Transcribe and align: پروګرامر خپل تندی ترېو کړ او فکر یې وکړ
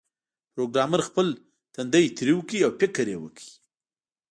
پروګرامر 0.53 1.01
خپل 1.09 1.27
تندی 1.73 2.05
ترېو 2.17 2.39
کړ 2.49 2.57
او 2.67 2.71
فکر 2.81 3.05
یې 3.11 3.17
وکړ 3.19 3.45